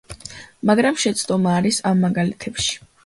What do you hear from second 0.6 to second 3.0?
მაგრამ შეცდომა არის ამ მაგალითებში.